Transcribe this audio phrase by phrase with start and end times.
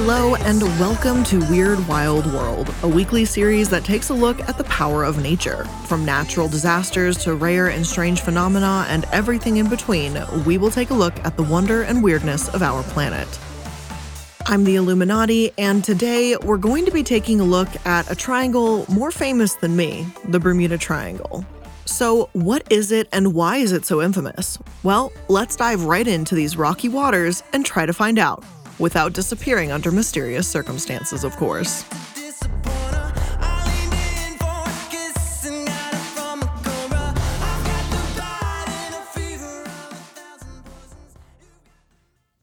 [0.00, 4.56] Hello, and welcome to Weird Wild World, a weekly series that takes a look at
[4.56, 5.64] the power of nature.
[5.86, 10.16] From natural disasters to rare and strange phenomena and everything in between,
[10.46, 13.26] we will take a look at the wonder and weirdness of our planet.
[14.46, 18.86] I'm the Illuminati, and today we're going to be taking a look at a triangle
[18.88, 21.44] more famous than me the Bermuda Triangle.
[21.86, 24.58] So, what is it and why is it so infamous?
[24.84, 28.44] Well, let's dive right into these rocky waters and try to find out,
[28.78, 31.84] without disappearing under mysterious circumstances, of course.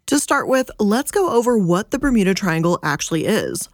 [0.08, 3.68] To start with, let's go over what the Bermuda Triangle actually is.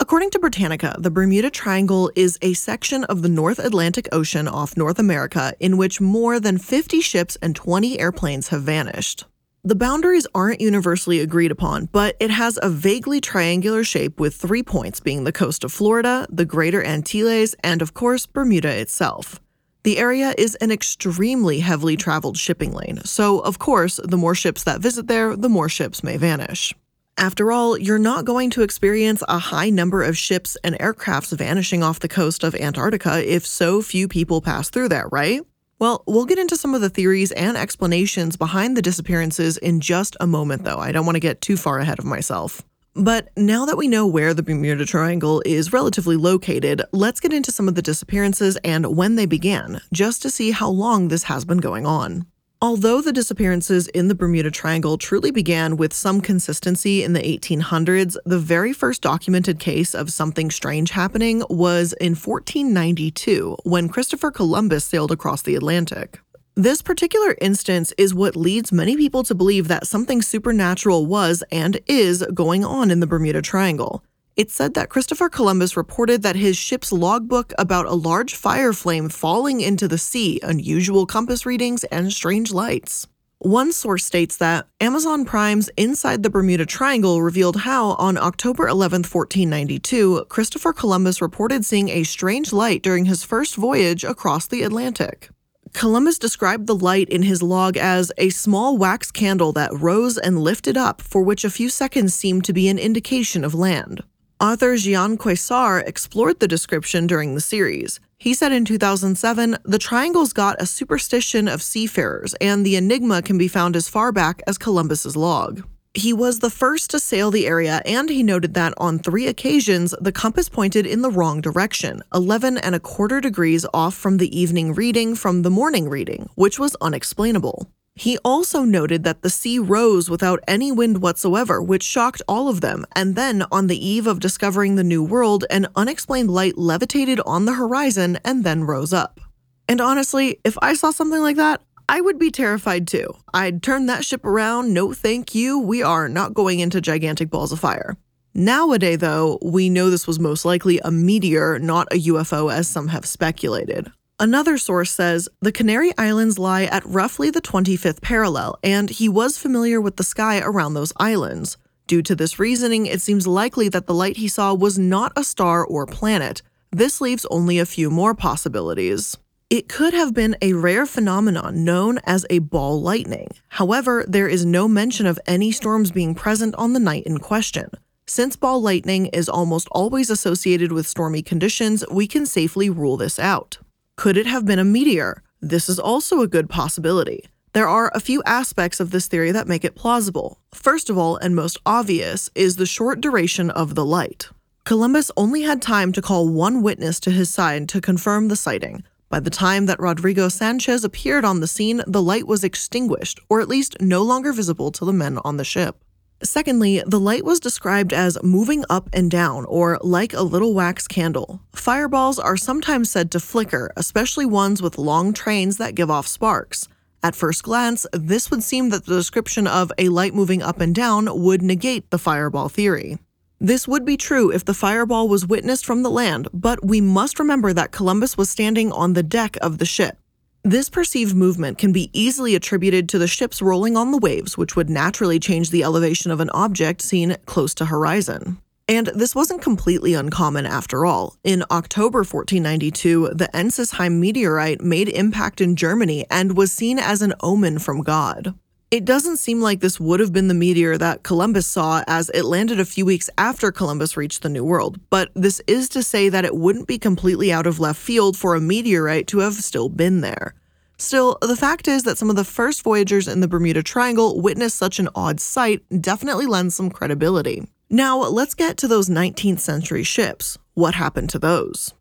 [0.00, 4.76] According to Britannica, the Bermuda Triangle is a section of the North Atlantic Ocean off
[4.76, 9.26] North America in which more than 50 ships and 20 airplanes have vanished.
[9.62, 14.62] The boundaries aren't universally agreed upon, but it has a vaguely triangular shape with three
[14.62, 19.38] points being the coast of Florida, the Greater Antilles, and of course, Bermuda itself.
[19.82, 24.64] The area is an extremely heavily traveled shipping lane, so of course, the more ships
[24.64, 26.74] that visit there, the more ships may vanish.
[27.18, 31.82] After all, you're not going to experience a high number of ships and aircrafts vanishing
[31.82, 35.42] off the coast of Antarctica if so few people pass through there, right?
[35.80, 40.14] Well, we'll get into some of the theories and explanations behind the disappearances in just
[40.20, 40.76] a moment, though.
[40.76, 42.60] I don't want to get too far ahead of myself.
[42.94, 47.50] But now that we know where the Bermuda Triangle is relatively located, let's get into
[47.50, 51.46] some of the disappearances and when they began, just to see how long this has
[51.46, 52.26] been going on.
[52.62, 58.18] Although the disappearances in the Bermuda Triangle truly began with some consistency in the 1800s,
[58.26, 64.84] the very first documented case of something strange happening was in 1492 when Christopher Columbus
[64.84, 66.20] sailed across the Atlantic.
[66.54, 71.80] This particular instance is what leads many people to believe that something supernatural was and
[71.86, 74.04] is going on in the Bermuda Triangle.
[74.40, 79.10] It said that Christopher Columbus reported that his ship's logbook about a large fire flame
[79.10, 83.06] falling into the sea, unusual compass readings, and strange lights.
[83.40, 89.00] One source states that Amazon Prime's Inside the Bermuda Triangle revealed how, on October 11,
[89.00, 95.28] 1492, Christopher Columbus reported seeing a strange light during his first voyage across the Atlantic.
[95.74, 100.40] Columbus described the light in his log as a small wax candle that rose and
[100.40, 104.02] lifted up, for which a few seconds seemed to be an indication of land.
[104.40, 108.00] Author Gian Quasar explored the description during the series.
[108.16, 113.36] He said in 2007, the triangle's got a superstition of seafarers, and the enigma can
[113.36, 115.62] be found as far back as Columbus's log.
[115.92, 119.94] He was the first to sail the area, and he noted that on three occasions
[120.00, 124.34] the compass pointed in the wrong direction, 11 and a quarter degrees off from the
[124.34, 127.70] evening reading from the morning reading, which was unexplainable.
[128.00, 132.62] He also noted that the sea rose without any wind whatsoever, which shocked all of
[132.62, 132.86] them.
[132.96, 137.44] And then, on the eve of discovering the New World, an unexplained light levitated on
[137.44, 139.20] the horizon and then rose up.
[139.68, 143.14] And honestly, if I saw something like that, I would be terrified too.
[143.34, 147.52] I'd turn that ship around, no thank you, we are not going into gigantic balls
[147.52, 147.98] of fire.
[148.32, 152.88] Nowadays, though, we know this was most likely a meteor, not a UFO as some
[152.88, 153.92] have speculated.
[154.20, 159.38] Another source says the Canary Islands lie at roughly the 25th parallel, and he was
[159.38, 161.56] familiar with the sky around those islands.
[161.86, 165.24] Due to this reasoning, it seems likely that the light he saw was not a
[165.24, 166.42] star or planet.
[166.70, 169.16] This leaves only a few more possibilities.
[169.48, 173.28] It could have been a rare phenomenon known as a ball lightning.
[173.48, 177.70] However, there is no mention of any storms being present on the night in question.
[178.06, 183.18] Since ball lightning is almost always associated with stormy conditions, we can safely rule this
[183.18, 183.56] out.
[184.00, 185.22] Could it have been a meteor?
[185.42, 187.26] This is also a good possibility.
[187.52, 190.38] There are a few aspects of this theory that make it plausible.
[190.54, 194.30] First of all, and most obvious, is the short duration of the light.
[194.64, 198.84] Columbus only had time to call one witness to his side to confirm the sighting.
[199.10, 203.42] By the time that Rodrigo Sanchez appeared on the scene, the light was extinguished, or
[203.42, 205.76] at least no longer visible to the men on the ship.
[206.22, 210.86] Secondly, the light was described as moving up and down, or like a little wax
[210.86, 211.40] candle.
[211.52, 216.68] Fireballs are sometimes said to flicker, especially ones with long trains that give off sparks.
[217.02, 220.74] At first glance, this would seem that the description of a light moving up and
[220.74, 222.98] down would negate the fireball theory.
[223.40, 227.18] This would be true if the fireball was witnessed from the land, but we must
[227.18, 229.96] remember that Columbus was standing on the deck of the ship.
[230.42, 234.56] This perceived movement can be easily attributed to the ships rolling on the waves, which
[234.56, 238.38] would naturally change the elevation of an object seen close to horizon.
[238.66, 241.16] And this wasn't completely uncommon after all.
[241.24, 247.12] In October 1492, the Ensisheim meteorite made impact in Germany and was seen as an
[247.20, 248.34] omen from God.
[248.70, 252.24] It doesn't seem like this would have been the meteor that Columbus saw as it
[252.24, 256.08] landed a few weeks after Columbus reached the New World, but this is to say
[256.08, 259.68] that it wouldn't be completely out of left field for a meteorite to have still
[259.68, 260.34] been there.
[260.78, 264.56] Still, the fact is that some of the first voyagers in the Bermuda Triangle witnessed
[264.56, 267.42] such an odd sight definitely lends some credibility.
[267.70, 270.38] Now, let's get to those 19th century ships.
[270.54, 271.74] What happened to those?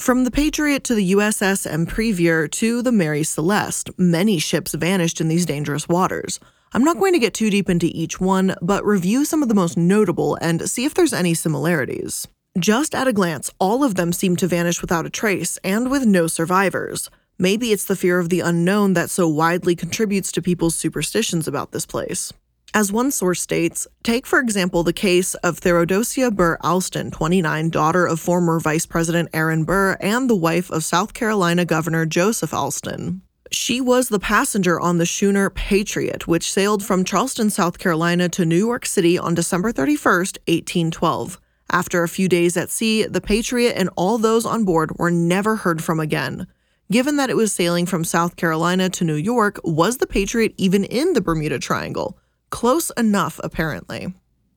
[0.00, 5.28] From the Patriot to the USS Epervier to the Mary Celeste, many ships vanished in
[5.28, 6.40] these dangerous waters.
[6.72, 9.54] I'm not going to get too deep into each one, but review some of the
[9.54, 12.26] most notable and see if there's any similarities.
[12.58, 16.06] Just at a glance, all of them seem to vanish without a trace and with
[16.06, 17.10] no survivors.
[17.38, 21.72] Maybe it's the fear of the unknown that so widely contributes to people's superstitions about
[21.72, 22.32] this place.
[22.74, 28.06] As one source states, take for example the case of Theodosia Burr Alston, 29, daughter
[28.06, 33.20] of former Vice President Aaron Burr and the wife of South Carolina Governor Joseph Alston.
[33.50, 38.46] She was the passenger on the schooner Patriot, which sailed from Charleston, South Carolina to
[38.46, 40.14] New York City on December 31,
[40.48, 41.38] 1812.
[41.70, 45.56] After a few days at sea, the Patriot and all those on board were never
[45.56, 46.46] heard from again.
[46.90, 50.84] Given that it was sailing from South Carolina to New York, was the Patriot even
[50.84, 52.16] in the Bermuda Triangle?
[52.52, 54.12] Close enough, apparently.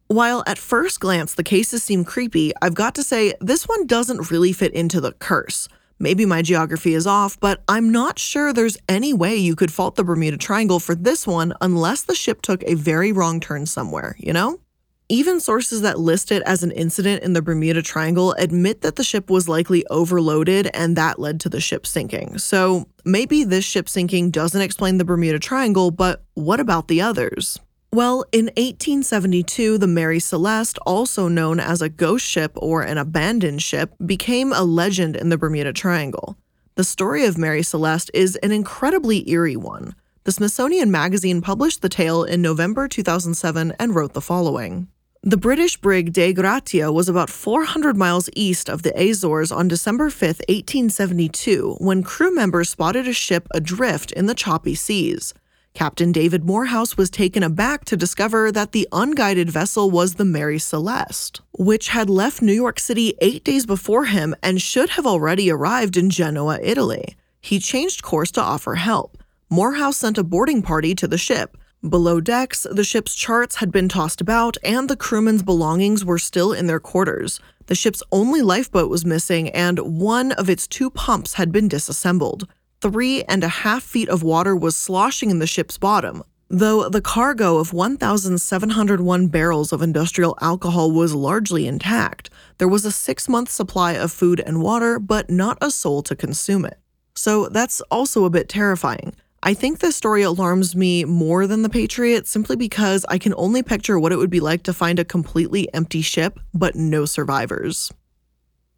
[0.07, 4.30] While at first glance the cases seem creepy, I've got to say this one doesn't
[4.30, 5.69] really fit into the curse.
[5.97, 9.95] Maybe my geography is off, but I'm not sure there's any way you could fault
[9.95, 14.18] the Bermuda Triangle for this one unless the ship took a very wrong turn somewhere,
[14.19, 14.59] you know?
[15.07, 19.06] Even sources that list it as an incident in the Bermuda Triangle admit that the
[19.06, 22.39] ship was likely overloaded and that led to the ship sinking.
[22.39, 27.57] So maybe this ship sinking doesn't explain the Bermuda Triangle, but what about the others?
[27.95, 33.62] Well, in 1872, the Mary Celeste, also known as a ghost ship or an abandoned
[33.62, 36.36] ship, became a legend in the Bermuda Triangle.
[36.75, 39.95] The story of Mary Celeste is an incredibly eerie one.
[40.25, 44.89] The Smithsonian Magazine published the tale in November 2007 and wrote the following.
[45.24, 50.09] The British brig Dei Gratia was about 400 miles east of the Azores on December
[50.09, 55.33] 5, 1872, when crew members spotted a ship adrift in the choppy seas.
[55.75, 60.57] Captain David Morehouse was taken aback to discover that the unguided vessel was the Mary
[60.57, 65.51] Celeste, which had left New York City eight days before him and should have already
[65.51, 67.18] arrived in Genoa, Italy.
[67.42, 69.18] He changed course to offer help.
[69.50, 71.57] Morehouse sent a boarding party to the ship.
[71.88, 76.54] Below decks, the ship's charts had been tossed about, and the crewmen's belongings were still
[76.54, 77.42] in their quarters.
[77.66, 82.48] The ship's only lifeboat was missing, and one of its two pumps had been disassembled
[82.81, 87.01] three and a half feet of water was sloshing in the ship's bottom, though the
[87.01, 92.30] cargo of 1,701 barrels of industrial alcohol was largely intact.
[92.57, 96.16] There was a six month supply of food and water, but not a soul to
[96.16, 96.80] consume it.
[97.16, 99.16] So that's also a bit terrifying.
[99.42, 103.62] I think this story alarms me more than the Patriot simply because I can only
[103.62, 107.92] picture what it would be like to find a completely empty ship, but no survivors.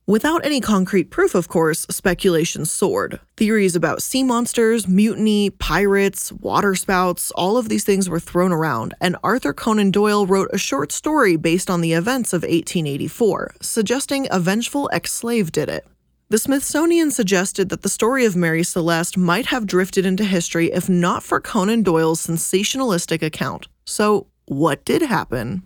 [0.10, 3.20] Without any concrete proof, of course, speculation soared.
[3.36, 9.18] Theories about sea monsters, mutiny, pirates, waterspouts, all of these things were thrown around, and
[9.22, 14.40] Arthur Conan Doyle wrote a short story based on the events of 1884, suggesting a
[14.40, 15.86] vengeful ex slave did it.
[16.30, 20.88] The Smithsonian suggested that the story of Mary Celeste might have drifted into history if
[20.88, 23.68] not for Conan Doyle's sensationalistic account.
[23.84, 25.64] So, what did happen?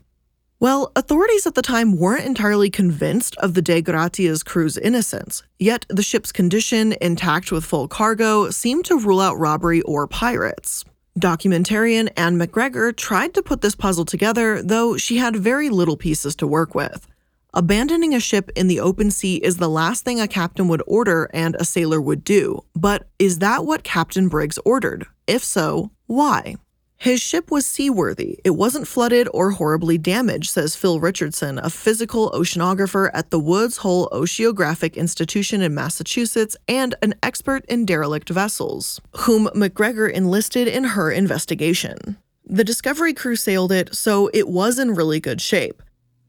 [0.62, 5.88] Well, authorities at the time weren't entirely convinced of the Dei Gratia's crew's innocence, yet
[5.90, 10.86] the ship's condition, intact with full cargo, seemed to rule out robbery or pirates.
[11.20, 16.36] Documentarian Anne MacGregor tried to put this puzzle together, though she had very little pieces
[16.36, 17.08] to work with.
[17.56, 21.28] Abandoning a ship in the open sea is the last thing a captain would order
[21.34, 25.08] and a sailor would do, but is that what Captain Briggs ordered?
[25.26, 26.58] If so, why?
[27.02, 28.38] His ship was seaworthy.
[28.44, 33.78] It wasn't flooded or horribly damaged, says Phil Richardson, a physical oceanographer at the Woods
[33.78, 40.84] Hole Oceanographic Institution in Massachusetts and an expert in derelict vessels, whom MacGregor enlisted in
[40.84, 42.18] her investigation.
[42.46, 45.82] The Discovery crew sailed it, so it was in really good shape.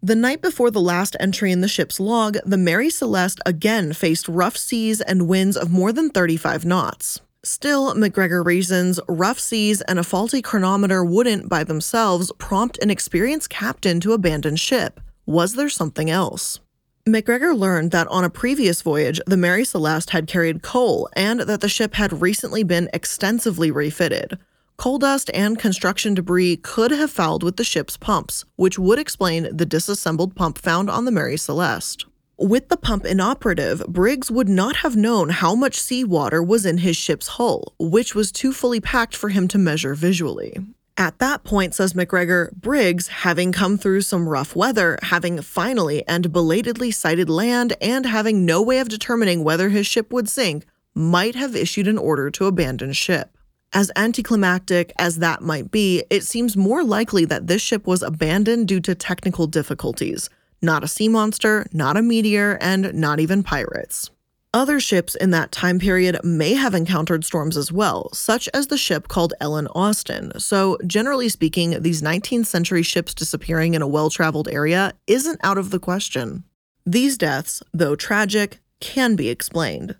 [0.02, 4.26] The night before the last entry in the ship's log, the Mary Celeste again faced
[4.26, 7.20] rough seas and winds of more than 35 knots.
[7.44, 13.50] Still, MacGregor reasons rough seas and a faulty chronometer wouldn't by themselves prompt an experienced
[13.50, 15.00] captain to abandon ship.
[15.26, 16.60] Was there something else?
[17.04, 21.60] MacGregor learned that on a previous voyage, the Mary Celeste had carried coal and that
[21.60, 24.38] the ship had recently been extensively refitted.
[24.76, 29.48] Coal dust and construction debris could have fouled with the ship's pumps, which would explain
[29.56, 32.06] the disassembled pump found on the Mary Celeste.
[32.38, 36.96] With the pump inoperative, Briggs would not have known how much seawater was in his
[36.96, 40.56] ship's hull, which was too fully packed for him to measure visually.
[40.96, 46.32] At that point, says MacGregor, Briggs, having come through some rough weather, having finally and
[46.32, 51.34] belatedly sighted land, and having no way of determining whether his ship would sink, might
[51.34, 53.36] have issued an order to abandon ship.
[53.72, 58.68] As anticlimactic as that might be, it seems more likely that this ship was abandoned
[58.68, 60.28] due to technical difficulties.
[60.62, 64.10] Not a sea monster, not a meteor, and not even pirates.
[64.54, 68.76] Other ships in that time period may have encountered storms as well, such as the
[68.76, 70.30] ship called Ellen Austin.
[70.38, 75.58] So, generally speaking, these 19th century ships disappearing in a well traveled area isn't out
[75.58, 76.44] of the question.
[76.84, 79.96] These deaths, though tragic, can be explained.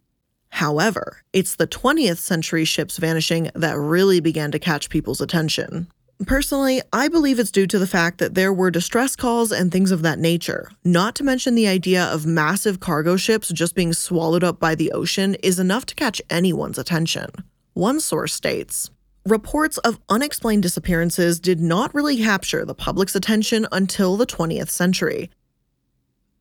[0.50, 5.86] However, it's the 20th century ships vanishing that really began to catch people's attention.
[6.26, 9.90] Personally, I believe it's due to the fact that there were distress calls and things
[9.90, 10.70] of that nature.
[10.84, 14.92] Not to mention the idea of massive cargo ships just being swallowed up by the
[14.92, 17.30] ocean is enough to catch anyone's attention.
[17.74, 18.90] One source states
[19.24, 25.30] Reports of unexplained disappearances did not really capture the public's attention until the 20th century,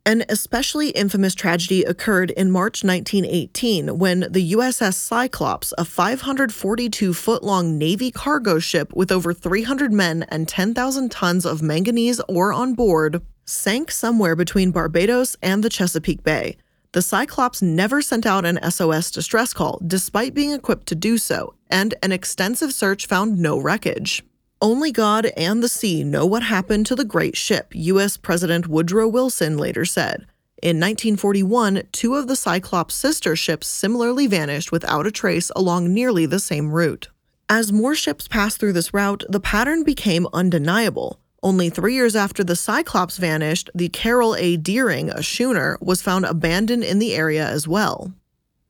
[0.06, 7.44] an especially infamous tragedy occurred in March 1918 when the USS Cyclops, a 542 foot
[7.44, 12.74] long Navy cargo ship with over 300 men and 10,000 tons of manganese ore on
[12.74, 16.58] board, sank somewhere between Barbados and the Chesapeake Bay.
[16.94, 21.54] The Cyclops never sent out an SOS distress call, despite being equipped to do so,
[21.70, 24.24] and an extensive search found no wreckage.
[24.64, 28.16] Only God and the sea know what happened to the great ship, U.S.
[28.16, 30.28] President Woodrow Wilson later said.
[30.62, 36.28] In 1941, two of the Cyclops' sister ships similarly vanished without a trace along nearly
[36.28, 37.10] the same route.
[37.50, 41.20] As more ships passed through this route, the pattern became undeniable.
[41.42, 44.58] Only three years after the Cyclops vanished, the Carroll A.
[44.58, 48.14] Deering, a schooner, was found abandoned in the area as well.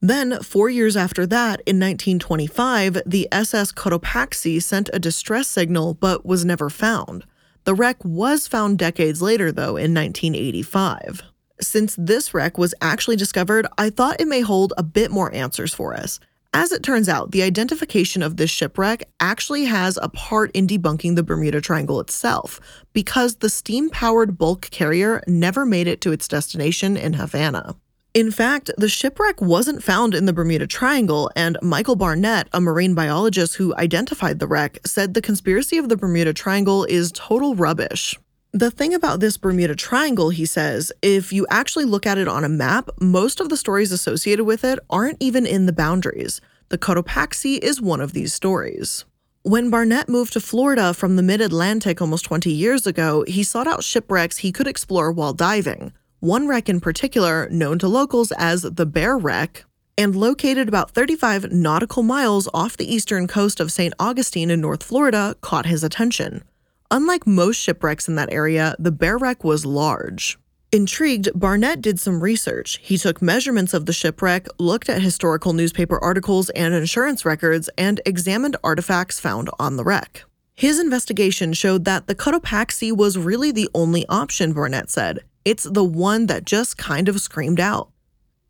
[0.03, 6.25] Then, four years after that, in 1925, the SS Cotopaxi sent a distress signal but
[6.25, 7.24] was never found.
[7.65, 11.22] The wreck was found decades later, though, in 1985.
[11.62, 15.72] Since this wreck was actually discovered, I thought it may hold a bit more answers
[15.72, 16.20] for us.
[16.51, 21.15] As it turns out, the identification of this shipwreck actually has a part in debunking
[21.15, 22.60] the Bermuda Triangle itself,
[22.91, 27.75] because the steam powered bulk carrier never made it to its destination in Havana.
[28.13, 32.94] In fact, the shipwreck wasn't found in the Bermuda Triangle, and Michael Barnette, a marine
[32.94, 38.20] biologist who identified the wreck, said the conspiracy of the Bermuda Triangle is total rubbish.
[38.51, 42.44] The thing about this Bermuda Triangle, he says, if you actually look at it on
[42.44, 46.41] a map, most of the stories associated with it aren't even in the boundaries.
[46.68, 49.06] The Cotopaxi is one of these stories.
[49.44, 53.68] When Barnette moved to Florida from the mid Atlantic almost 20 years ago, he sought
[53.68, 58.62] out shipwrecks he could explore while diving one wreck in particular, known to locals as
[58.62, 59.66] the Bear Wreck,
[59.98, 63.94] and located about 35 nautical miles off the eastern coast of St.
[64.00, 66.44] Augustine in North Florida, caught his attention.
[66.92, 70.38] Unlike most shipwrecks in that area, the Bear Wreck was large.
[70.72, 72.80] Intrigued, Barnette did some research.
[72.82, 78.00] He took measurements of the shipwreck, looked at historical newspaper articles and insurance records, and
[78.06, 80.24] examined artifacts found on the wreck.
[80.54, 85.22] His investigation showed that the Cotopaxi was really the only option, Barnette said.
[85.44, 87.90] It's the one that just kind of screamed out.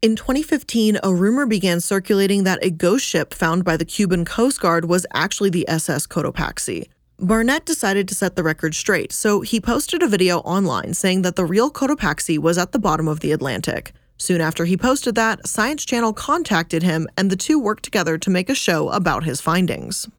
[0.01, 4.59] In 2015, a rumor began circulating that a ghost ship found by the Cuban Coast
[4.59, 6.89] Guard was actually the SS Cotopaxi.
[7.17, 11.35] Barnette decided to set the record straight, so he posted a video online saying that
[11.37, 13.93] the real Cotopaxi was at the bottom of the Atlantic.
[14.17, 18.29] Soon after he posted that, Science Channel contacted him and the two worked together to
[18.29, 20.09] make a show about his findings.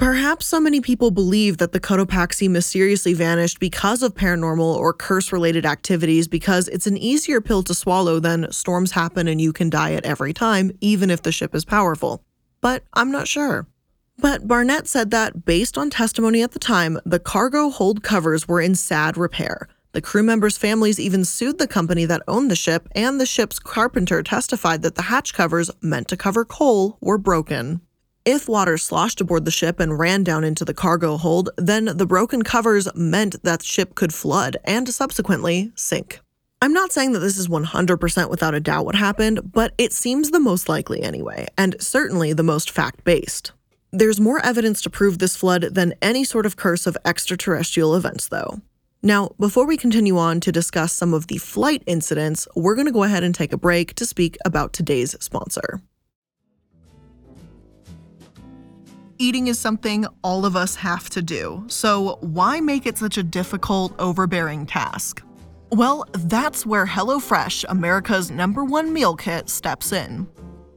[0.00, 5.30] Perhaps so many people believe that the Cotopaxi mysteriously vanished because of paranormal or curse
[5.30, 9.68] related activities because it's an easier pill to swallow than storms happen and you can
[9.68, 12.24] die at every time, even if the ship is powerful.
[12.62, 13.66] But I'm not sure.
[14.16, 18.62] But Barnette said that, based on testimony at the time, the cargo hold covers were
[18.62, 19.68] in sad repair.
[19.92, 23.58] The crew members' families even sued the company that owned the ship, and the ship's
[23.58, 27.82] carpenter testified that the hatch covers, meant to cover coal, were broken.
[28.26, 32.04] If water sloshed aboard the ship and ran down into the cargo hold, then the
[32.04, 36.20] broken covers meant that the ship could flood and subsequently sink.
[36.60, 40.30] I'm not saying that this is 100% without a doubt what happened, but it seems
[40.30, 43.52] the most likely anyway, and certainly the most fact based.
[43.90, 48.28] There's more evidence to prove this flood than any sort of curse of extraterrestrial events,
[48.28, 48.60] though.
[49.02, 52.92] Now, before we continue on to discuss some of the flight incidents, we're going to
[52.92, 55.80] go ahead and take a break to speak about today's sponsor.
[59.22, 63.22] Eating is something all of us have to do, so why make it such a
[63.22, 65.22] difficult, overbearing task?
[65.72, 70.26] Well, that's where HelloFresh, America's number one meal kit, steps in.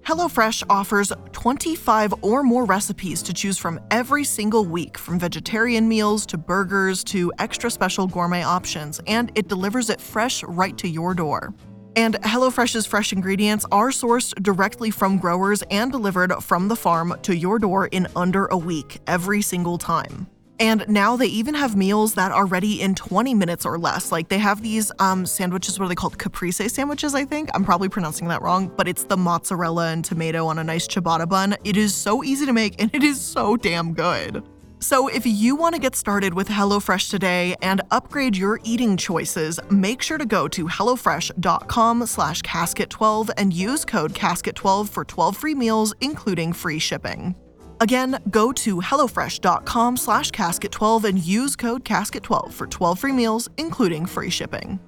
[0.01, 6.25] HelloFresh offers 25 or more recipes to choose from every single week, from vegetarian meals
[6.25, 11.13] to burgers to extra special gourmet options, and it delivers it fresh right to your
[11.13, 11.53] door.
[11.95, 17.35] And HelloFresh's fresh ingredients are sourced directly from growers and delivered from the farm to
[17.35, 20.27] your door in under a week every single time.
[20.59, 24.11] And now they even have meals that are ready in 20 minutes or less.
[24.11, 26.17] Like they have these um, sandwiches, what are they called?
[26.17, 27.49] Caprese sandwiches, I think.
[27.53, 31.27] I'm probably pronouncing that wrong, but it's the mozzarella and tomato on a nice ciabatta
[31.27, 31.55] bun.
[31.63, 34.43] It is so easy to make and it is so damn good.
[34.83, 39.57] So, if you want to get started with HelloFresh today and upgrade your eating choices,
[39.71, 45.93] make sure to go to hellofresh.com/slash casket12 and use code casket12 for 12 free meals,
[46.01, 47.33] including free shipping.
[47.79, 54.05] Again, go to hellofresh.com slash casket12 and use code casket12 for 12 free meals, including
[54.05, 54.81] free shipping.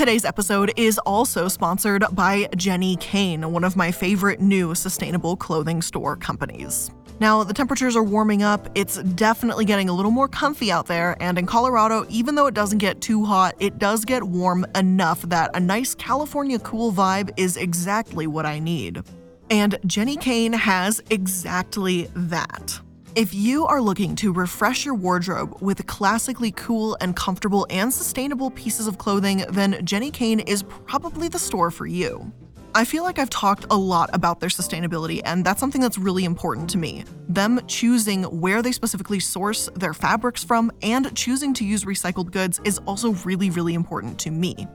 [0.00, 5.82] Today's episode is also sponsored by Jenni Kayne, one of my favorite new sustainable clothing
[5.82, 6.90] store companies.
[7.20, 8.70] Now, the temperatures are warming up.
[8.74, 11.22] It's definitely getting a little more comfy out there.
[11.22, 15.20] And in Colorado, even though it doesn't get too hot, it does get warm enough
[15.28, 19.02] that a nice California cool vibe is exactly what I need.
[19.50, 22.80] And Jenni Kayne has exactly that.
[23.20, 28.50] If you are looking to refresh your wardrobe with classically cool and comfortable and sustainable
[28.50, 32.32] pieces of clothing, then Jenni Kayne is probably the store for you.
[32.74, 36.24] I feel like I've talked a lot about their sustainability, and that's something that's really
[36.24, 37.04] important to me.
[37.28, 42.58] Them choosing where they specifically source their fabrics from and choosing to use recycled goods
[42.64, 44.66] is also really, really important to me.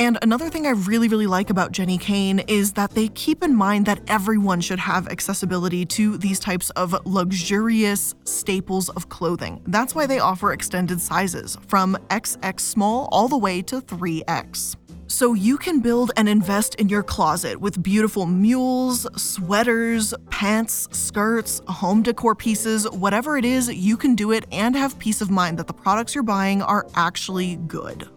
[0.00, 3.54] And another thing I really, really like about Jenni Kayne is that they keep in
[3.54, 9.62] mind that everyone should have accessibility to these types of luxurious staples of clothing.
[9.66, 14.76] That's why they offer extended sizes, from XX small all the way to 3X.
[15.06, 21.60] So you can build and invest in your closet with beautiful mules, sweaters, pants, skirts,
[21.68, 25.58] home decor pieces, whatever it is, you can do it and have peace of mind
[25.58, 28.08] that the products you're buying are actually good.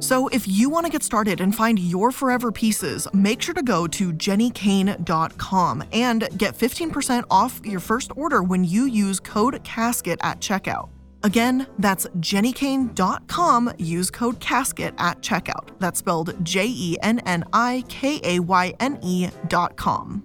[0.00, 3.62] So, if you want to get started and find your forever pieces, make sure to
[3.62, 10.18] go to jennikayne.com and get 15% off your first order when you use code CASKET
[10.22, 10.90] at checkout.
[11.24, 13.72] Again, that's jennikayne.com.
[13.78, 15.70] Use code CASKET at checkout.
[15.78, 20.22] That's spelled J E N N I K A Y N E.com.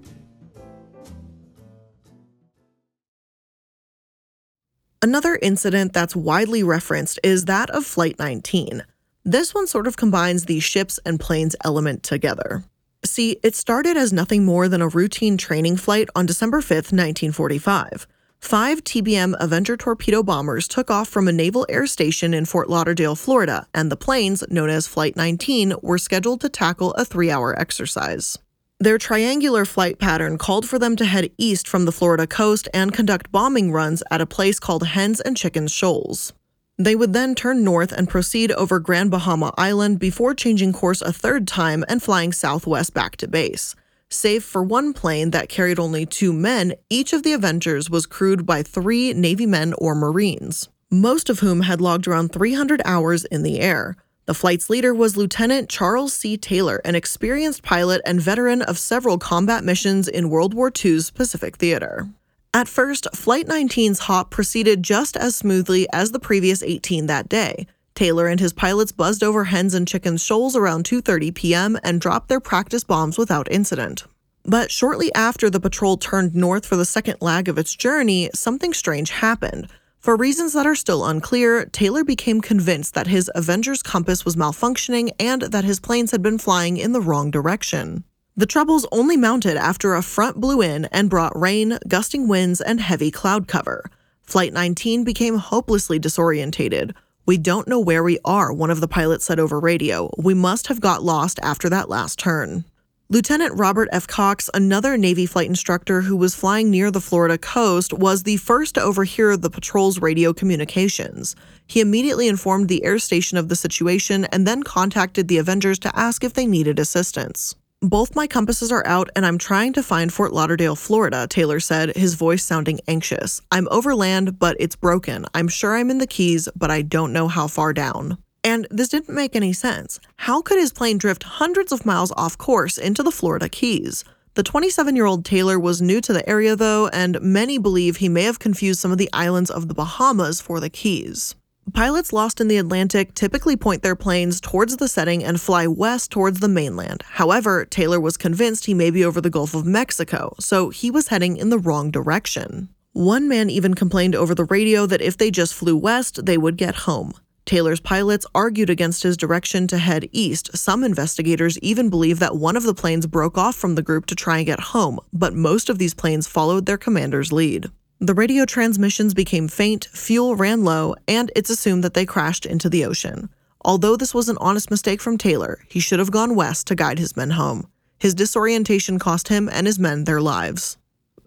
[5.02, 8.84] Another incident that's widely referenced is that of Flight 19.
[9.24, 12.64] This one sort of combines the ships and planes element together.
[13.06, 18.08] See, it started as nothing more than a routine training flight on December 5, 1945
[18.40, 23.16] five TBM Avenger torpedo bombers took off from a naval air station in Fort Lauderdale,
[23.16, 27.58] Florida, and the planes, known as Flight 19, were scheduled to tackle a three hour
[27.60, 28.38] exercise.
[28.80, 32.94] Their triangular flight pattern called for them to head east from the Florida coast and
[32.94, 36.32] conduct bombing runs at a place called Hens and Chickens Shoals.
[36.82, 41.12] They would then turn north and proceed over Grand Bahama Island before changing course a
[41.12, 43.76] third time and flying southwest back to base.
[44.08, 48.46] Save for one plane that carried only two men, each of the Avengers was crewed
[48.46, 53.44] by three Navy men or Marines, most of whom had logged around 300 hours in
[53.44, 53.98] the air.
[54.26, 56.38] The flight's leader was Lieutenant Charles C.
[56.38, 61.58] Taylor, an experienced pilot and veteran of several combat missions in World War II's Pacific
[61.58, 62.08] Theater.
[62.52, 67.68] At first, Flight 19's hop proceeded just as smoothly as the previous 18 that day.
[67.94, 71.78] Taylor and his pilots buzzed over hens and chickens shoals around 2:30 p.m.
[71.84, 74.06] and dropped their practice bombs without incident.
[74.46, 78.74] But shortly after the patrol turned north for the second leg of its journey, something
[78.74, 79.68] strange happened.
[80.00, 85.12] For reasons that are still unclear, Taylor became convinced that his Avenger's compass was malfunctioning
[85.20, 88.06] and that his planes had been flying in the wrong direction.
[88.36, 92.80] The troubles only mounted after a front blew in and brought rain, gusting winds, and
[92.80, 93.90] heavy cloud cover.
[94.24, 96.94] Flight 19 became hopelessly disorientated,
[97.30, 100.10] we don't know where we are, one of the pilots said over radio.
[100.18, 102.66] We must have got lost after that last turn.
[103.08, 104.08] Lieutenant Robert F.
[104.08, 108.74] Cox, another Navy flight instructor who was flying near the Florida coast, was the first
[108.74, 111.36] to overhear the patrol's radio communications.
[111.68, 115.96] He immediately informed the air station of the situation and then contacted the Avengers to
[115.96, 117.54] ask if they needed assistance.
[117.82, 121.96] Both my compasses are out and I'm trying to find Fort Lauderdale, Florida, Taylor said,
[121.96, 123.42] his voice sounding anxious.
[123.52, 125.26] I'm overland, but it's broken.
[125.34, 128.18] I'm sure I'm in the Keys, but I don't know how far down.
[128.44, 129.98] And this didn't make any sense.
[130.18, 134.04] How could his plane drift hundreds of miles off course into the Florida Keys?
[134.34, 138.10] The 27 year old Taylor was new to the area, though, and many believe he
[138.10, 141.34] may have confused some of the islands of the Bahamas for the Keys.
[141.74, 146.10] Pilots lost in the Atlantic typically point their planes towards the setting and fly west
[146.10, 147.04] towards the mainland.
[147.06, 151.10] However, Taylor was convinced he may be over the Gulf of Mexico, so he was
[151.10, 152.70] heading in the wrong direction.
[152.94, 156.58] One man even complained over the radio that if they just flew west, they would
[156.58, 157.14] get home.
[157.46, 160.56] Taylor's pilots argued against his direction to head east.
[160.56, 164.16] Some investigators even believe that one of the planes broke off from the group to
[164.16, 167.72] try and get home, but most of these planes followed their commander's lead.
[168.02, 172.70] The radio transmissions became faint, fuel ran low, and it's assumed that they crashed into
[172.70, 173.30] the ocean.
[173.66, 176.98] Although this was an honest mistake from Taylor, he should have gone west to guide
[176.98, 177.68] his men home.
[178.00, 180.78] His disorientation cost him and his men their lives.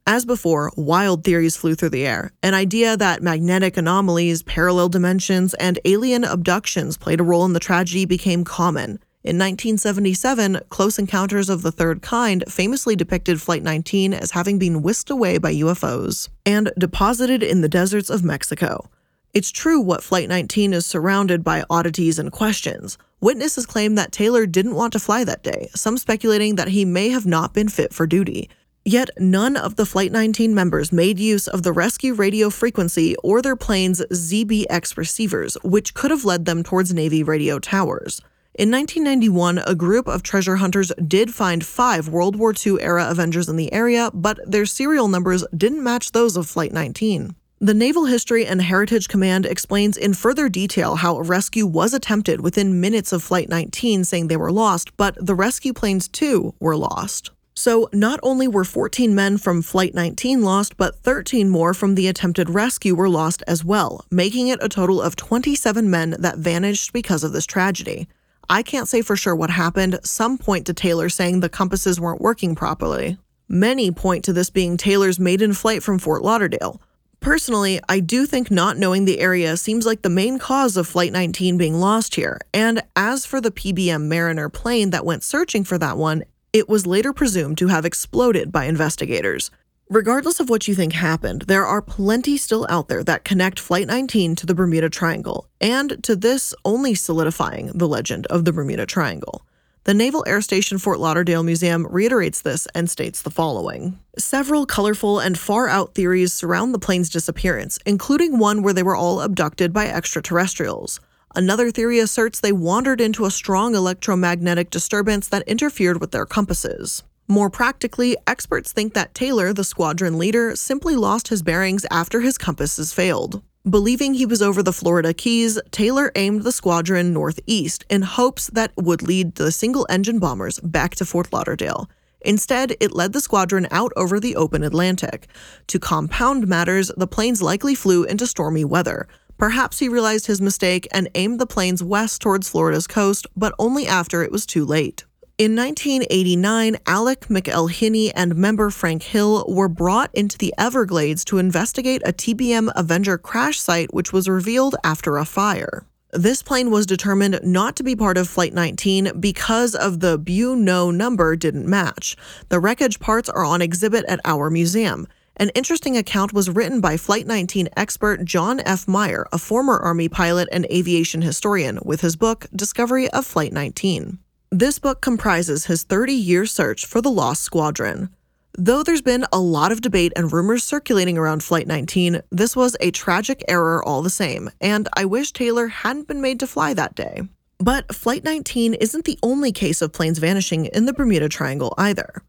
[0.06, 2.32] As before, wild theories flew through the air.
[2.42, 7.60] An idea that magnetic anomalies, parallel dimensions, and alien abductions played a role in the
[7.60, 8.98] tragedy became common.
[9.24, 14.82] In 1977, Close Encounters of the Third Kind famously depicted Flight 19 as having been
[14.82, 18.90] whisked away by UFOs and deposited in the deserts of Mexico.
[19.32, 22.98] It's true what Flight 19 is surrounded by oddities and questions.
[23.20, 27.10] Witnesses claim that Taylor didn't want to fly that day, some speculating that he may
[27.10, 28.50] have not been fit for duty.
[28.84, 33.40] Yet none of the Flight 19 members made use of the rescue radio frequency or
[33.40, 38.20] their plane's ZBX receivers, which could have led them towards Navy radio towers.
[38.54, 43.48] In 1991, a group of treasure hunters did find five World War II era Avengers
[43.48, 47.34] in the area, but their serial numbers didn't match those of Flight 19.
[47.60, 52.42] The Naval History and Heritage Command explains in further detail how a rescue was attempted
[52.42, 56.76] within minutes of Flight 19, saying they were lost, but the rescue planes too were
[56.76, 57.30] lost.
[57.54, 62.06] So, not only were 14 men from Flight 19 lost, but 13 more from the
[62.06, 66.92] attempted rescue were lost as well, making it a total of 27 men that vanished
[66.92, 68.08] because of this tragedy.
[68.52, 69.98] I can't say for sure what happened.
[70.04, 73.16] Some point to Taylor saying the compasses weren't working properly.
[73.48, 76.78] Many point to this being Taylor's maiden flight from Fort Lauderdale.
[77.20, 81.12] Personally, I do think not knowing the area seems like the main cause of Flight
[81.12, 82.42] 19 being lost here.
[82.52, 86.86] And as for the PBM Mariner plane that went searching for that one, it was
[86.86, 89.50] later presumed to have exploded by investigators.
[89.92, 93.86] Regardless of what you think happened, there are plenty still out there that connect Flight
[93.86, 98.86] 19 to the Bermuda Triangle, and to this only solidifying the legend of the Bermuda
[98.86, 99.44] Triangle.
[99.84, 105.20] The Naval Air Station Fort Lauderdale Museum reiterates this and states the following Several colorful
[105.20, 109.74] and far out theories surround the plane's disappearance, including one where they were all abducted
[109.74, 111.00] by extraterrestrials.
[111.34, 117.02] Another theory asserts they wandered into a strong electromagnetic disturbance that interfered with their compasses.
[117.32, 122.36] More practically, experts think that Taylor, the squadron leader, simply lost his bearings after his
[122.36, 123.40] compasses failed.
[123.64, 128.72] Believing he was over the Florida Keys, Taylor aimed the squadron northeast in hopes that
[128.76, 131.88] would lead the single engine bombers back to Fort Lauderdale.
[132.20, 135.26] Instead, it led the squadron out over the open Atlantic.
[135.68, 140.86] To compound matters, the planes likely flew into stormy weather, Perhaps he realized his mistake
[140.92, 145.04] and aimed the planes west towards Florida's coast, but only after it was too late.
[145.42, 152.00] In 1989, Alec McElhinney and member Frank Hill were brought into the Everglades to investigate
[152.04, 155.84] a TBM Avenger crash site, which was revealed after a fire.
[156.12, 160.54] This plane was determined not to be part of Flight 19 because of the Bu
[160.54, 162.16] No number didn't match.
[162.48, 165.08] The wreckage parts are on exhibit at our museum.
[165.38, 168.86] An interesting account was written by Flight 19 expert Jon F.
[168.86, 174.20] Myhre, a former Army pilot and aviation historian, with his book Discovery of Flight 19.
[174.54, 178.10] This book comprises his 30 year search for the lost squadron.
[178.52, 182.76] Though there's been a lot of debate and rumors circulating around Flight 19, this was
[182.78, 186.74] a tragic error all the same, and I wish Taylor hadn't been made to fly
[186.74, 187.22] that day.
[187.56, 192.22] But Flight 19 isn't the only case of planes vanishing in the Bermuda Triangle either.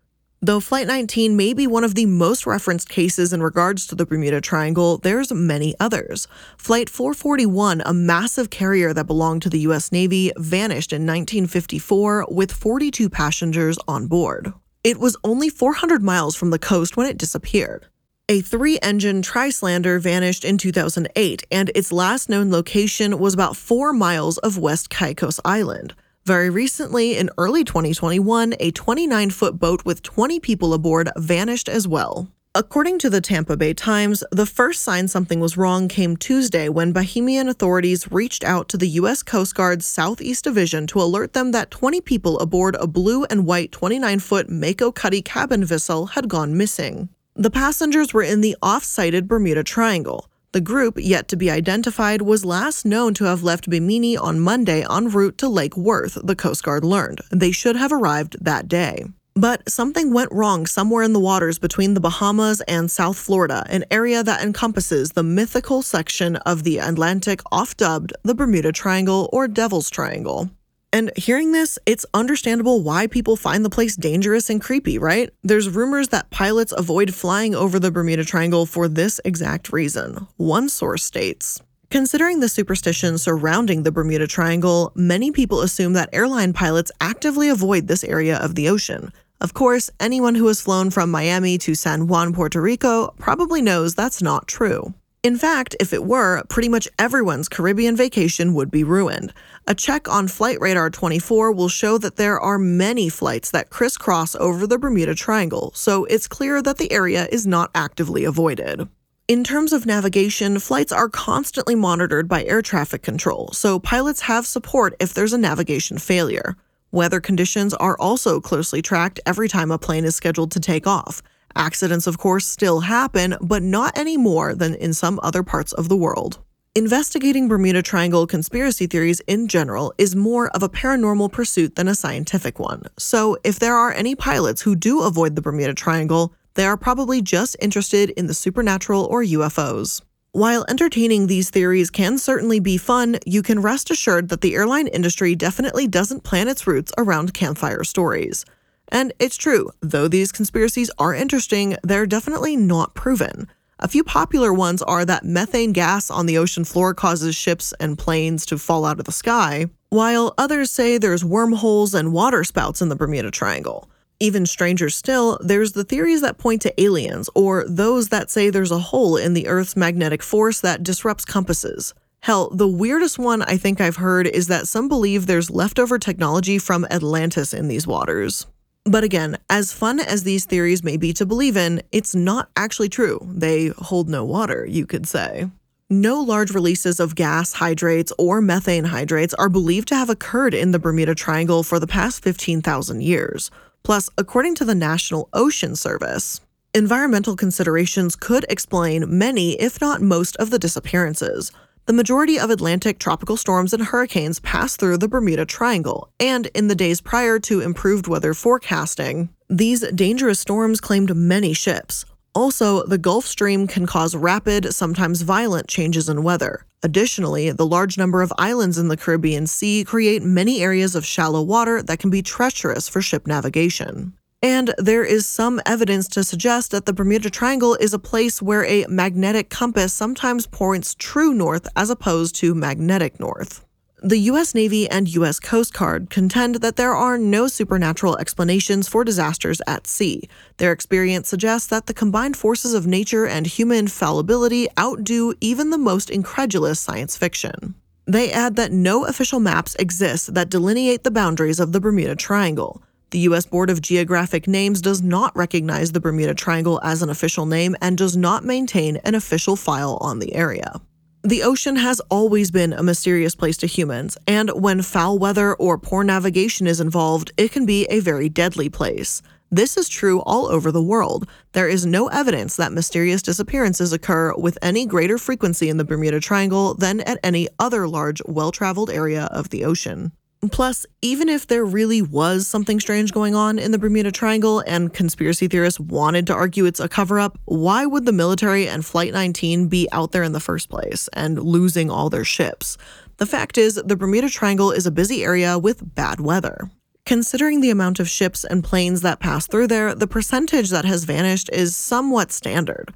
[0.45, 4.05] Though Flight 19 may be one of the most referenced cases in regards to the
[4.05, 6.27] Bermuda Triangle, there's many others.
[6.57, 12.51] Flight 441, a massive carrier that belonged to the US Navy, vanished in 1954 with
[12.51, 14.51] 42 passengers on board.
[14.83, 17.87] It was only 400 miles from the coast when it disappeared.
[18.27, 23.93] A three engine Trislander vanished in 2008, and its last known location was about four
[23.93, 25.93] miles of West Caicos Island.
[26.25, 31.85] Very recently, in early 2021, a 29 foot boat with 20 people aboard vanished as
[31.85, 32.29] well.
[32.55, 36.93] According to the Tampa Bay Times, the first sign something was wrong came Tuesday when
[36.93, 39.21] Bahamian authorities reached out to the U.S.
[39.21, 43.73] Coast Guard's Southeast Division to alert them that 20 people aboard a blue and white
[43.73, 47.09] 29 foot Mako Cuddy cabin vessel had gone missing.
[47.35, 50.29] The passengers were in the off sighted Bermuda Triangle.
[50.53, 54.85] The group, yet to be identified, was last known to have left Bimini on Monday
[54.87, 57.21] en route to Lake Worth, the Coast Guard learned.
[57.31, 59.05] They should have arrived that day.
[59.33, 63.83] But something went wrong somewhere in the waters between the Bahamas and South Florida, an
[63.89, 69.47] area that encompasses the mythical section of the Atlantic oft dubbed the Bermuda Triangle or
[69.47, 70.51] Devil's Triangle.
[70.93, 75.31] And hearing this, it's understandable why people find the place dangerous and creepy, right?
[75.41, 80.27] There's rumors that pilots avoid flying over the Bermuda Triangle for this exact reason.
[80.37, 86.53] One source states, Considering the superstition surrounding the Bermuda Triangle, many people assume that airline
[86.53, 89.11] pilots actively avoid this area of the ocean.
[89.41, 93.95] Of course, anyone who has flown from Miami to San Juan, Puerto Rico probably knows
[93.95, 94.93] that's not true.
[95.23, 99.33] In fact, if it were, pretty much everyone's Caribbean vacation would be ruined.
[99.65, 104.35] A check on Flight Radar 24 will show that there are many flights that crisscross
[104.35, 108.89] over the Bermuda Triangle, so it's clear that the area is not actively avoided.
[109.29, 114.45] In terms of navigation, flights are constantly monitored by air traffic control, so pilots have
[114.45, 116.57] support if there's a navigation failure.
[116.91, 121.21] Weather conditions are also closely tracked every time a plane is scheduled to take off.
[121.55, 125.89] Accidents, of course, still happen, but not any more than in some other parts of
[125.89, 126.39] the world.
[126.75, 131.93] Investigating Bermuda Triangle conspiracy theories in general is more of a paranormal pursuit than a
[131.93, 132.81] scientific one.
[132.97, 137.21] So, if there are any pilots who do avoid the Bermuda Triangle, they are probably
[137.21, 140.01] just interested in the supernatural or UFOs.
[140.31, 144.87] While entertaining these theories can certainly be fun, you can rest assured that the airline
[144.87, 148.45] industry definitely doesn't plan its roots around campfire stories.
[148.93, 153.47] And it's true, though these conspiracies are interesting, they're definitely not proven.
[153.79, 157.97] A few popular ones are that methane gas on the ocean floor causes ships and
[157.97, 162.83] planes to fall out of the sky, while others say there's wormholes and water spouts
[162.83, 163.89] in the Bermuda Triangle.
[164.19, 168.71] Even stranger still, there's the theories that point to aliens, or those that say there's
[168.71, 171.95] a hole in the Earth's magnetic force that disrupts compasses.
[172.19, 176.59] Hell, the weirdest one I think I've heard is that some believe there's leftover technology
[176.59, 178.45] from Atlantis in these waters.
[178.85, 182.89] But again, as fun as these theories may be to believe in, it's not actually
[182.89, 183.19] true.
[183.23, 185.49] They hold no water, you could say.
[185.89, 190.71] No large releases of gas hydrates or methane hydrates are believed to have occurred in
[190.71, 193.51] the Bermuda Triangle for the past 15,000 years.
[193.83, 196.41] Plus, according to the National Ocean Service,
[196.73, 201.51] environmental considerations could explain many, if not most, of the disappearances.
[201.85, 206.69] The majority of Atlantic tropical storms and hurricanes pass through the Bermuda Triangle, and in
[206.69, 212.05] the days prior to improved weather forecasting, these dangerous storms claimed many ships.
[212.33, 216.65] Also, the Gulf Stream can cause rapid, sometimes violent changes in weather.
[216.83, 221.41] Additionally, the large number of islands in the Caribbean Sea create many areas of shallow
[221.41, 224.13] water that can be treacherous for ship navigation.
[224.43, 228.65] And there is some evidence to suggest that the Bermuda Triangle is a place where
[228.65, 233.65] a magnetic compass sometimes points true north as opposed to magnetic north.
[234.03, 234.53] The U.S.
[234.53, 235.39] Navy and U.S.
[235.39, 240.27] Coast Guard contend that there are no supernatural explanations for disasters at sea.
[240.57, 245.77] Their experience suggests that the combined forces of nature and human fallibility outdo even the
[245.77, 247.75] most incredulous science fiction.
[248.05, 252.83] They add that no official maps exist that delineate the boundaries of the Bermuda Triangle.
[253.13, 253.45] The U.S.
[253.45, 257.95] Board of Geographic Names does not recognize the Bermuda Triangle as an official name and
[257.95, 260.81] does not maintain an official file on the area.
[261.21, 265.77] The ocean has always been a mysterious place to humans, and when foul weather or
[265.77, 269.21] poor navigation is involved, it can be a very deadly place.
[269.51, 271.29] This is true all over the world.
[271.51, 276.19] There is no evidence that mysterious disappearances occur with any greater frequency in the Bermuda
[276.19, 280.13] Triangle than at any other large, well traveled area of the ocean.
[280.51, 284.93] Plus, even if there really was something strange going on in the Bermuda Triangle and
[284.93, 289.13] conspiracy theorists wanted to argue it's a cover up, why would the military and Flight
[289.13, 292.77] 19 be out there in the first place and losing all their ships?
[293.17, 296.69] The fact is, the Bermuda Triangle is a busy area with bad weather.
[297.05, 301.03] Considering the amount of ships and planes that pass through there, the percentage that has
[301.03, 302.93] vanished is somewhat standard.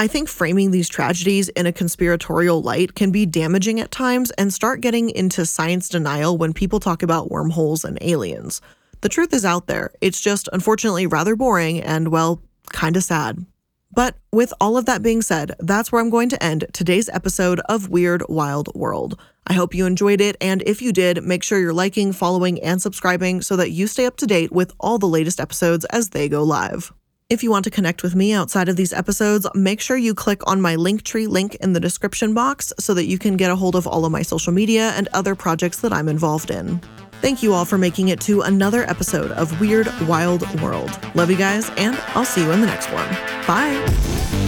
[0.00, 4.50] I think framing these tragedies in a conspiratorial light can be damaging at times and
[4.50, 8.62] start getting into science denial when people talk about wormholes and aliens.
[9.02, 9.90] The truth is out there.
[10.00, 12.40] It's just unfortunately rather boring and, well,
[12.72, 13.44] kind of sad.
[13.92, 17.60] But with all of that being said, that's where I'm going to end today's episode
[17.68, 19.20] of Weird Wild World.
[19.48, 22.80] I hope you enjoyed it, and if you did, make sure you're liking, following, and
[22.80, 26.26] subscribing so that you stay up to date with all the latest episodes as they
[26.26, 26.90] go live.
[27.30, 30.44] If you want to connect with me outside of these episodes, make sure you click
[30.48, 33.76] on my Linktree link in the description box so that you can get a hold
[33.76, 36.80] of all of my social media and other projects that I'm involved in.
[37.22, 40.90] Thank you all for making it to another episode of Weird Wild World.
[41.14, 43.08] Love you guys, and I'll see you in the next one.
[43.46, 44.39] Bye.